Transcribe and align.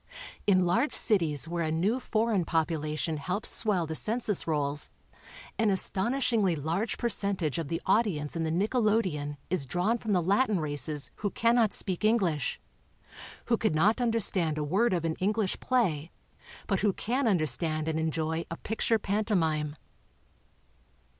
In 0.47 0.65
large 0.65 0.93
cities 0.93 1.47
where 1.47 1.63
a 1.63 1.71
new 1.71 1.99
foreign 1.99 2.43
population 2.43 3.17
helps 3.17 3.49
swell 3.49 3.85
the 3.85 3.93
census 3.93 4.47
rolls 4.47 4.89
an 5.59 5.69
aston 5.69 6.13
ishingly 6.13 6.57
large 6.57 6.97
percentage 6.97 7.59
of 7.59 7.67
the 7.67 7.79
audience 7.85 8.35
in 8.35 8.41
the 8.41 8.49
nickelodeeon 8.51 9.37
is 9.51 9.67
drawn 9.67 9.99
from 9.99 10.11
the 10.13 10.21
Latin 10.23 10.59
races 10.59 11.11
who 11.17 11.29
cannot 11.29 11.71
speak 11.71 12.03
English, 12.03 12.59
who 13.45 13.57
could 13.57 13.75
not 13.75 14.01
understand 14.01 14.57
a 14.57 14.63
word 14.63 14.91
of 14.91 15.05
an 15.05 15.17
English 15.19 15.59
play, 15.59 16.09
but 16.65 16.79
who 16.79 16.93
can 16.93 17.27
understand 17.27 17.87
and 17.87 17.99
enjoy 17.99 18.43
a 18.49 18.57
picture 18.57 18.97
pantomime. 18.97 19.75